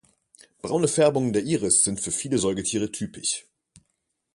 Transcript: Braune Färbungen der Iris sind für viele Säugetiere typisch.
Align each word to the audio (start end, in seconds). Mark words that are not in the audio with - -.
Braune 0.63 0.87
Färbungen 0.87 1.31
der 1.31 1.43
Iris 1.43 1.83
sind 1.83 1.99
für 1.99 2.09
viele 2.11 2.39
Säugetiere 2.39 2.91
typisch. 2.91 3.45